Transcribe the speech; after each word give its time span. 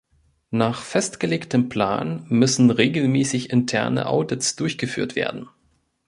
Nach 0.49 0.81
festgelegtem 0.81 1.69
Plan 1.69 2.25
müssen 2.27 2.71
regelmäßig 2.71 3.51
interne 3.51 4.07
Audits 4.07 4.55
durchgeführt 4.55 5.15
werden. 5.15 5.47